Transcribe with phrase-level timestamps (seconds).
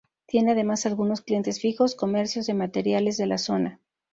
[0.25, 3.79] Tiene además algunos clientes fijos, comercios de materiales de la zona.